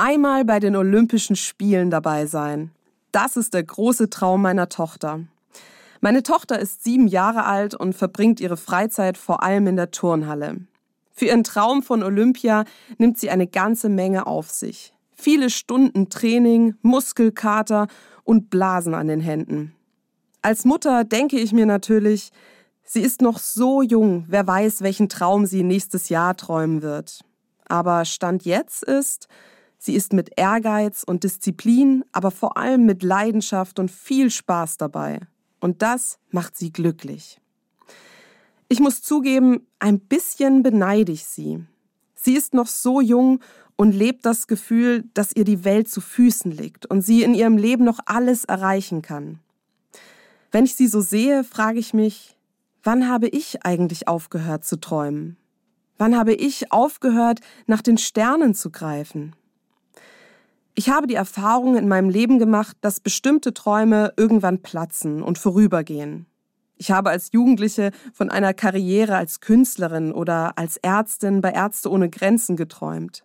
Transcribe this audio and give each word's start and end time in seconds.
Einmal 0.00 0.44
bei 0.44 0.60
den 0.60 0.76
Olympischen 0.76 1.34
Spielen 1.34 1.90
dabei 1.90 2.26
sein. 2.26 2.70
Das 3.10 3.36
ist 3.36 3.52
der 3.52 3.64
große 3.64 4.08
Traum 4.08 4.42
meiner 4.42 4.68
Tochter. 4.68 5.24
Meine 6.00 6.22
Tochter 6.22 6.56
ist 6.60 6.84
sieben 6.84 7.08
Jahre 7.08 7.46
alt 7.46 7.74
und 7.74 7.94
verbringt 7.94 8.38
ihre 8.38 8.56
Freizeit 8.56 9.18
vor 9.18 9.42
allem 9.42 9.66
in 9.66 9.74
der 9.74 9.90
Turnhalle. 9.90 10.60
Für 11.10 11.24
ihren 11.24 11.42
Traum 11.42 11.82
von 11.82 12.04
Olympia 12.04 12.64
nimmt 12.98 13.18
sie 13.18 13.28
eine 13.28 13.48
ganze 13.48 13.88
Menge 13.88 14.28
auf 14.28 14.52
sich. 14.52 14.94
Viele 15.16 15.50
Stunden 15.50 16.08
Training, 16.08 16.76
Muskelkater 16.82 17.88
und 18.22 18.50
Blasen 18.50 18.94
an 18.94 19.08
den 19.08 19.20
Händen. 19.20 19.74
Als 20.42 20.64
Mutter 20.64 21.02
denke 21.02 21.40
ich 21.40 21.52
mir 21.52 21.66
natürlich, 21.66 22.30
sie 22.84 23.00
ist 23.00 23.20
noch 23.20 23.40
so 23.40 23.82
jung, 23.82 24.26
wer 24.28 24.46
weiß, 24.46 24.80
welchen 24.82 25.08
Traum 25.08 25.44
sie 25.44 25.64
nächstes 25.64 26.08
Jahr 26.08 26.36
träumen 26.36 26.82
wird. 26.82 27.24
Aber 27.68 28.04
Stand 28.04 28.44
jetzt 28.44 28.84
ist, 28.84 29.26
sie 29.78 29.94
ist 29.94 30.12
mit 30.12 30.30
Ehrgeiz 30.36 31.02
und 31.04 31.24
Disziplin, 31.24 32.04
aber 32.12 32.30
vor 32.30 32.56
allem 32.56 32.84
mit 32.84 33.02
Leidenschaft 33.02 33.78
und 33.78 33.90
viel 33.90 34.30
Spaß 34.30 34.76
dabei. 34.76 35.20
Und 35.60 35.82
das 35.82 36.18
macht 36.30 36.56
sie 36.56 36.72
glücklich. 36.72 37.40
Ich 38.68 38.80
muss 38.80 39.02
zugeben, 39.02 39.66
ein 39.78 39.98
bisschen 39.98 40.62
beneide 40.62 41.12
ich 41.12 41.24
sie. 41.24 41.64
Sie 42.14 42.34
ist 42.34 42.52
noch 42.52 42.66
so 42.66 43.00
jung 43.00 43.40
und 43.76 43.92
lebt 43.92 44.26
das 44.26 44.46
Gefühl, 44.46 45.04
dass 45.14 45.34
ihr 45.34 45.44
die 45.44 45.64
Welt 45.64 45.88
zu 45.88 46.00
Füßen 46.00 46.50
liegt 46.50 46.84
und 46.86 47.00
sie 47.00 47.22
in 47.22 47.34
ihrem 47.34 47.56
Leben 47.56 47.84
noch 47.84 48.00
alles 48.06 48.44
erreichen 48.44 49.02
kann. 49.02 49.38
Wenn 50.50 50.64
ich 50.64 50.74
sie 50.74 50.86
so 50.86 51.00
sehe, 51.00 51.44
frage 51.44 51.78
ich 51.78 51.94
mich, 51.94 52.36
wann 52.82 53.08
habe 53.08 53.28
ich 53.28 53.64
eigentlich 53.64 54.08
aufgehört 54.08 54.64
zu 54.64 54.80
träumen? 54.80 55.36
Wann 55.96 56.16
habe 56.16 56.34
ich 56.34 56.72
aufgehört, 56.72 57.40
nach 57.66 57.82
den 57.82 57.98
Sternen 57.98 58.54
zu 58.54 58.70
greifen? 58.70 59.34
Ich 60.78 60.90
habe 60.90 61.08
die 61.08 61.16
Erfahrung 61.16 61.76
in 61.76 61.88
meinem 61.88 62.08
Leben 62.08 62.38
gemacht, 62.38 62.76
dass 62.82 63.00
bestimmte 63.00 63.52
Träume 63.52 64.12
irgendwann 64.16 64.62
platzen 64.62 65.24
und 65.24 65.36
vorübergehen. 65.36 66.26
Ich 66.76 66.92
habe 66.92 67.10
als 67.10 67.32
Jugendliche 67.32 67.90
von 68.12 68.30
einer 68.30 68.54
Karriere 68.54 69.16
als 69.16 69.40
Künstlerin 69.40 70.12
oder 70.12 70.56
als 70.56 70.76
Ärztin 70.76 71.40
bei 71.40 71.50
Ärzte 71.50 71.90
ohne 71.90 72.08
Grenzen 72.08 72.54
geträumt. 72.54 73.24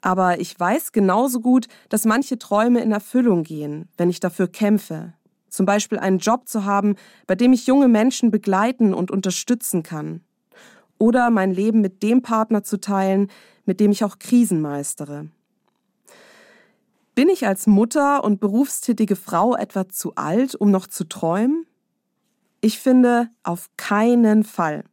Aber 0.00 0.40
ich 0.40 0.58
weiß 0.58 0.90
genauso 0.90 1.38
gut, 1.38 1.68
dass 1.90 2.04
manche 2.04 2.40
Träume 2.40 2.80
in 2.80 2.90
Erfüllung 2.90 3.44
gehen, 3.44 3.88
wenn 3.96 4.10
ich 4.10 4.18
dafür 4.18 4.48
kämpfe. 4.48 5.12
Zum 5.48 5.64
Beispiel 5.64 6.00
einen 6.00 6.18
Job 6.18 6.48
zu 6.48 6.64
haben, 6.64 6.96
bei 7.28 7.36
dem 7.36 7.52
ich 7.52 7.68
junge 7.68 7.86
Menschen 7.86 8.32
begleiten 8.32 8.94
und 8.94 9.12
unterstützen 9.12 9.84
kann. 9.84 10.22
Oder 10.98 11.30
mein 11.30 11.54
Leben 11.54 11.82
mit 11.82 12.02
dem 12.02 12.20
Partner 12.20 12.64
zu 12.64 12.80
teilen, 12.80 13.30
mit 13.64 13.78
dem 13.78 13.92
ich 13.92 14.02
auch 14.02 14.18
Krisen 14.18 14.60
meistere. 14.60 15.28
Bin 17.18 17.30
ich 17.30 17.48
als 17.48 17.66
Mutter 17.66 18.22
und 18.22 18.38
berufstätige 18.38 19.16
Frau 19.16 19.56
etwa 19.56 19.88
zu 19.88 20.14
alt, 20.14 20.54
um 20.54 20.70
noch 20.70 20.86
zu 20.86 21.02
träumen? 21.02 21.66
Ich 22.60 22.78
finde, 22.78 23.28
auf 23.42 23.70
keinen 23.76 24.44
Fall. 24.44 24.84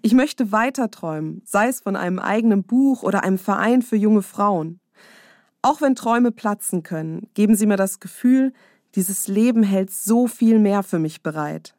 Ich 0.00 0.14
möchte 0.14 0.52
weiter 0.52 0.92
träumen, 0.92 1.42
sei 1.44 1.66
es 1.66 1.80
von 1.80 1.96
einem 1.96 2.20
eigenen 2.20 2.62
Buch 2.62 3.02
oder 3.02 3.24
einem 3.24 3.36
Verein 3.36 3.82
für 3.82 3.96
junge 3.96 4.22
Frauen. 4.22 4.78
Auch 5.60 5.80
wenn 5.80 5.96
Träume 5.96 6.30
platzen 6.30 6.84
können, 6.84 7.28
geben 7.34 7.56
sie 7.56 7.66
mir 7.66 7.76
das 7.76 7.98
Gefühl, 7.98 8.52
dieses 8.94 9.26
Leben 9.26 9.64
hält 9.64 9.90
so 9.90 10.28
viel 10.28 10.60
mehr 10.60 10.84
für 10.84 11.00
mich 11.00 11.24
bereit. 11.24 11.74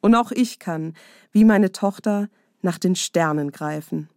Und 0.00 0.14
auch 0.14 0.32
ich 0.32 0.60
kann, 0.60 0.94
wie 1.30 1.44
meine 1.44 1.72
Tochter, 1.72 2.30
nach 2.62 2.78
den 2.78 2.96
Sternen 2.96 3.52
greifen. 3.52 4.08